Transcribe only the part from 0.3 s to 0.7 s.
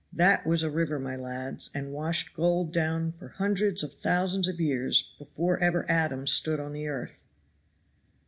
was